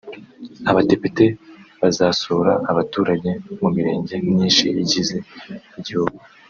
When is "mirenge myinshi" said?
3.75-4.65